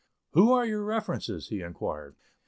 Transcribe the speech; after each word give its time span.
"Who 0.31 0.51
are 0.51 0.65
your 0.65 0.83
references?" 0.83 1.49
he 1.49 1.61
inquired. 1.61 2.15